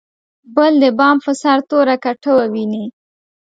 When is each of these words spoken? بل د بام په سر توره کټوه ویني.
بل 0.55 0.73
د 0.83 0.85
بام 0.97 1.17
په 1.25 1.31
سر 1.41 1.57
توره 1.69 1.95
کټوه 2.03 2.43
ویني. 2.53 2.85